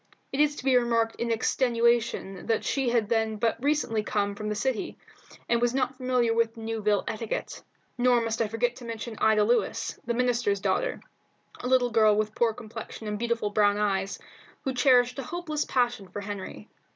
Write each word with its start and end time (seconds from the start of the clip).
It 0.31 0.39
is 0.39 0.55
to 0.55 0.65
be 0.65 0.75
remarked 0.75 1.17
in 1.17 1.29
extenuation 1.29 2.47
that 2.47 2.63
she 2.65 2.89
had 2.89 3.07
then 3.07 3.35
but 3.35 3.63
recently 3.63 4.01
come 4.01 4.33
from 4.33 4.49
the 4.49 4.55
city, 4.55 4.97
and 5.47 5.61
was 5.61 5.75
not 5.75 5.95
familiar 5.97 6.33
with 6.33 6.57
Newville 6.57 7.03
etiquette. 7.07 7.61
Nor 7.99 8.19
must 8.19 8.41
I 8.41 8.47
forget 8.47 8.75
to 8.77 8.83
mention 8.85 9.15
Ida 9.19 9.43
Lewis, 9.43 9.99
the 10.03 10.15
minister's 10.15 10.59
daughter, 10.59 11.01
a 11.59 11.67
little 11.67 11.91
girl 11.91 12.15
with 12.17 12.33
poor 12.33 12.51
complexion 12.51 13.07
and 13.07 13.19
beautiful 13.19 13.51
brown 13.51 13.77
eyes, 13.77 14.17
who 14.63 14.73
cherished 14.73 15.19
a 15.19 15.23
hopeless 15.23 15.65
passion 15.65 16.07
for 16.07 16.21
Henry. 16.21 16.67